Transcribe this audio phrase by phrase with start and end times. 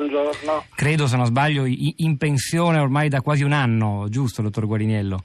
[0.00, 0.64] buongiorno.
[0.74, 5.22] Credo, se non sbaglio, in pensione ormai da quasi un anno, giusto, dottor Guariniello?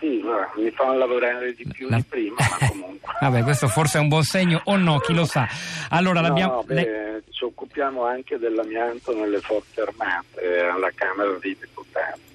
[0.00, 0.22] Sì,
[0.56, 1.96] mi fanno lavorare di più La...
[1.96, 3.12] di prima, ma comunque.
[3.20, 5.48] Vabbè, questo forse è un buon segno o no, chi lo sa.
[5.90, 6.62] Allora, no, l'abbiamo...
[6.62, 7.22] Beh, Le...
[7.30, 12.33] Ci occupiamo anche dell'amianto nelle forze armate, alla Camera dei Deputati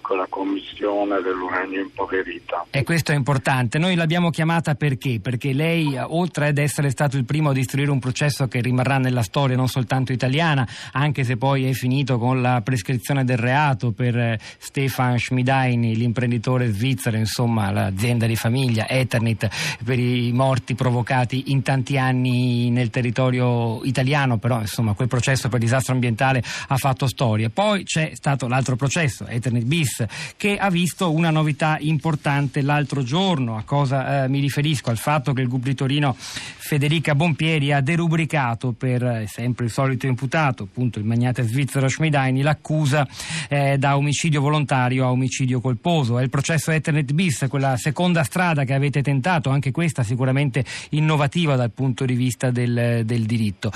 [0.00, 2.66] con la commissione dell'uranio impoverito.
[2.70, 3.78] E questo è importante.
[3.78, 5.18] Noi l'abbiamo chiamata perché?
[5.20, 9.22] Perché lei, oltre ad essere stato il primo a istruire un processo che rimarrà nella
[9.22, 14.16] storia non soltanto italiana, anche se poi è finito con la prescrizione del reato per
[14.16, 19.48] eh, Stefan Schmidaini, l'imprenditore svizzero, insomma l'azienda di famiglia Eternit,
[19.84, 25.58] per i morti provocati in tanti anni nel territorio italiano, però insomma quel processo per
[25.58, 27.50] disastro ambientale ha fatto storia.
[27.50, 30.04] Poi c'è stato l'altro processo, Ethernet bis,
[30.36, 33.56] che ha visto una novità importante l'altro giorno.
[33.56, 34.90] A cosa eh, mi riferisco?
[34.90, 39.70] Al fatto che il GUP di Torino Federica Bompieri ha derubricato per eh, sempre il
[39.70, 43.06] solito imputato, appunto il magnate svizzero Schmidaini, l'accusa
[43.48, 46.18] eh, da omicidio volontario a omicidio colposo.
[46.18, 51.54] È il processo Ethernet bis, quella seconda strada che avete tentato, anche questa sicuramente innovativa
[51.56, 53.70] dal punto di vista del, del diritto.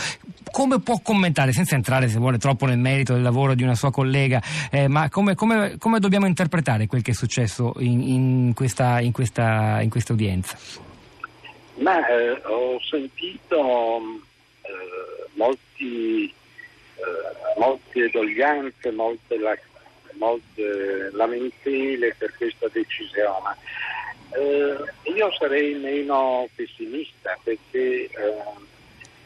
[0.50, 3.92] Come può commentare, senza entrare se vuole troppo nel merito del lavoro di una sua
[3.92, 8.52] collega, eh, ma come, come come, come, dobbiamo interpretare quel che è successo in, in,
[8.54, 10.56] questa, in, questa, in questa, udienza?
[11.74, 14.00] Ma eh, ho sentito
[14.62, 19.58] eh, molti, eh, molte doglianze, molte, la,
[20.12, 23.56] molte, lamentele per questa decisione.
[24.32, 28.08] Eh, io sarei meno pessimista perché eh,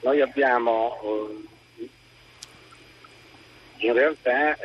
[0.00, 0.98] noi abbiamo
[1.76, 1.88] eh,
[3.76, 4.56] in realtà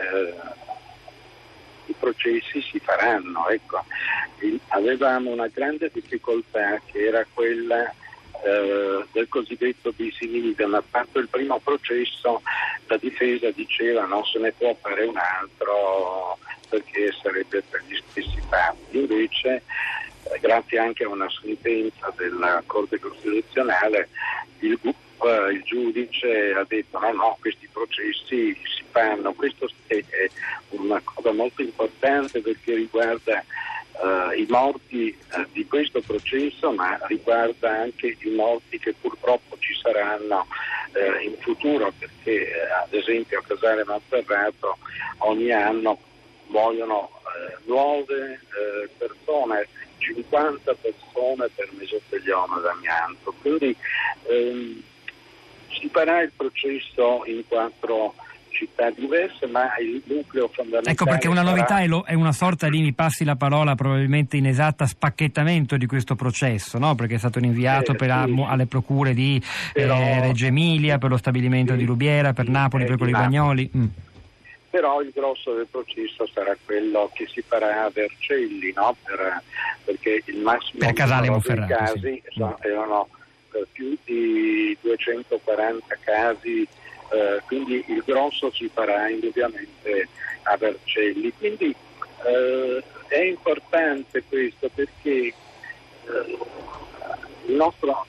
[1.89, 3.47] i processi si faranno.
[3.49, 3.83] Ecco.
[4.69, 7.93] Avevamo una grande difficoltà che era quella
[8.43, 10.73] eh, del cosiddetto bis in idem.
[10.75, 12.41] Ha fatto il primo processo,
[12.87, 16.37] la difesa diceva non se ne può fare un altro
[16.69, 18.97] perché sarebbe per gli stessi fatti.
[18.97, 19.63] Invece,
[20.23, 24.09] eh, grazie anche a una sentenza della Corte Costituzionale,
[24.59, 24.77] il
[25.21, 30.03] eh, il giudice ha detto no, no, questi processi si fanno, questo è
[30.69, 33.43] una cosa molto importante perché riguarda
[33.93, 39.73] uh, i morti uh, di questo processo, ma riguarda anche i morti che purtroppo ci
[39.81, 40.45] saranno
[40.93, 42.51] uh, in futuro, perché
[42.83, 44.77] ad esempio a Casale Monferrato
[45.19, 45.97] ogni anno
[46.47, 47.11] muoiono
[47.65, 48.39] nuove
[48.97, 49.67] persone
[49.99, 53.33] 50 persone per mesotelioma d'amianto.
[53.39, 53.75] Quindi
[54.27, 54.83] ehm,
[55.79, 58.13] si farà il processo in quattro
[58.59, 60.91] città diverse, ma il nucleo fondamentale.
[60.91, 61.81] Ecco perché una novità sarà...
[61.81, 66.15] è, lo, è, una sorta di, mi passi la parola, probabilmente inesatta, spacchettamento di questo
[66.15, 66.95] processo, no?
[66.95, 68.45] perché è stato rinviato eh, sì.
[68.45, 69.41] alle procure di
[69.71, 69.95] Però...
[69.95, 73.71] eh, Reggio Emilia, per lo stabilimento sì, di Rubiera, per sì, Napoli, per quelli Bagnoli.
[73.75, 73.85] Mm.
[74.71, 78.95] Però il grosso del processo sarà quello che si farà a Vercelli, no?
[79.03, 79.41] per,
[79.83, 83.07] perché il massimo per Casale dei casi so, erano
[83.71, 86.67] più di 240 casi,
[87.11, 90.07] eh, quindi il grosso si farà indubbiamente
[90.43, 91.31] a Vercelli.
[91.37, 91.75] Quindi
[92.25, 95.33] eh, è importante questo perché eh,
[97.45, 98.05] il nostro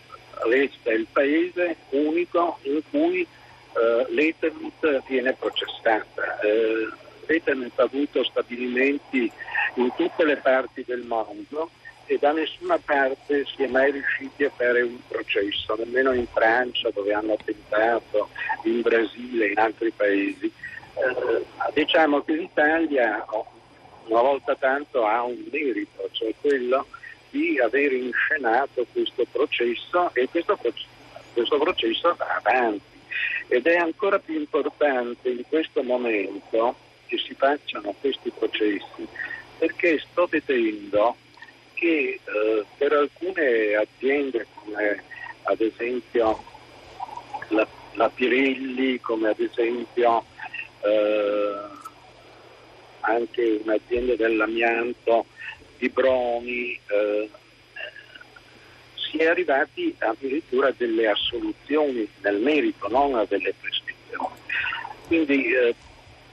[0.49, 6.39] resta il paese unico in cui eh, l'Eternit viene processata.
[6.41, 6.89] Eh,
[7.27, 9.31] L'Eternit ha avuto stabilimenti
[9.75, 11.71] in tutte le parti del mondo
[12.11, 16.91] e da nessuna parte si è mai riusciti a fare un processo, nemmeno in Francia
[16.91, 18.31] dove hanno tentato,
[18.65, 20.47] in Brasile, in altri paesi.
[20.47, 23.25] Eh, diciamo che l'Italia
[24.07, 26.85] una volta tanto ha un merito, cioè quello
[27.31, 30.59] di aver inscenato questo processo e questo,
[31.33, 32.99] questo processo va avanti.
[33.47, 36.75] Ed è ancora più importante in questo momento
[37.07, 39.07] che si facciano questi processi
[39.59, 41.15] perché sto vedendo
[41.81, 45.03] che eh, per alcune aziende come
[45.45, 46.45] ad esempio
[47.49, 50.25] la, la Pirelli, come ad esempio
[50.83, 51.55] eh,
[53.01, 55.25] anche un'azienda dell'amianto
[55.79, 57.31] di Broni, eh,
[58.95, 64.35] si è arrivati addirittura a delle assoluzioni nel merito, non a delle prescrizioni.
[65.07, 65.75] Quindi eh,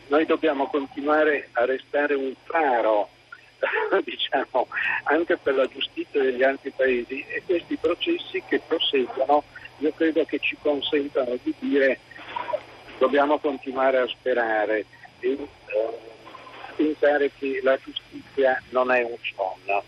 [0.08, 3.16] noi dobbiamo continuare a restare un faro
[4.04, 4.68] diciamo,
[5.04, 9.44] anche per la giustizia degli altri paesi e questi processi che proseguono
[9.80, 12.00] io credo che ci consentano di dire
[12.98, 14.86] dobbiamo continuare a sperare
[15.20, 15.48] e eh,
[16.76, 19.84] pensare che la giustizia non è un sogno.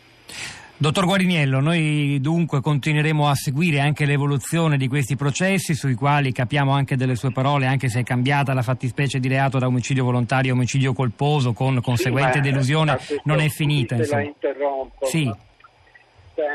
[0.81, 6.71] Dottor Guariniello, noi dunque continueremo a seguire anche l'evoluzione di questi processi sui quali capiamo
[6.71, 10.53] anche delle sue parole, anche se è cambiata la fattispecie di reato da omicidio volontario
[10.53, 14.01] a omicidio colposo con conseguente sì, delusione, non è finita.
[14.01, 15.05] Se la interrompo.
[15.05, 15.25] Sì.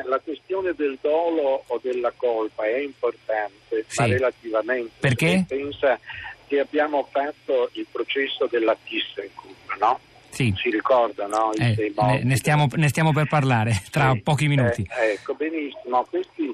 [0.07, 4.01] La questione del dolo o della colpa è importante, sì.
[4.01, 4.93] ma relativamente.
[5.01, 5.45] Perché?
[5.47, 5.99] Pensa
[6.47, 10.01] che abbiamo fatto il processo della ThyssenKrupp, no?
[10.35, 10.53] Sì.
[10.57, 11.53] Si ricorda, no?
[11.53, 11.93] Eh,
[12.25, 14.85] ne, stiamo, ne, stiamo, per parlare tra sì, pochi minuti.
[14.99, 16.05] Eh, ecco, benissimo.
[16.11, 16.53] Questi,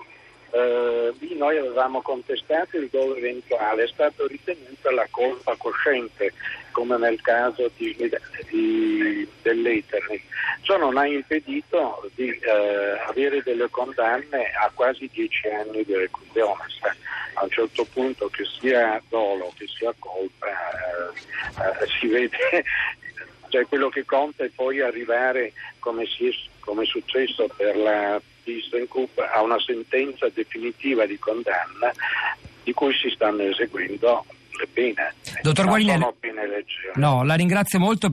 [0.51, 6.35] eh, lì noi avevamo contestato il dolo eventuale, è stato ritenuta la colpa cosciente,
[6.73, 7.97] come nel caso di,
[8.51, 10.21] di, dell'Ethernet.
[10.61, 16.65] Ciò non ha impedito di eh, avere delle condanne a quasi dieci anni di reclusione.
[17.35, 22.65] A un certo punto che sia dolo che sia colpa eh, eh, si vede
[23.51, 26.09] cioè quello che conta è poi arrivare, come, è,
[26.61, 31.93] come è successo per la ThyssenKrupp, a una sentenza definitiva di condanna
[32.63, 34.25] di cui si stanno eseguendo
[34.59, 35.15] le pene.
[35.43, 36.65] Dottor Guarini, pene
[36.95, 38.09] no, la ringrazio molto.